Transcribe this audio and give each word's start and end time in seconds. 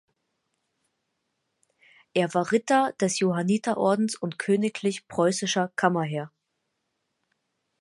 Er 2.15 2.33
war 2.33 2.51
Ritter 2.51 2.91
des 2.99 3.19
Johanniterordens 3.19 4.15
und 4.15 4.39
königlich 4.39 5.07
preußischer 5.07 5.71
Kammerherr. 5.75 6.31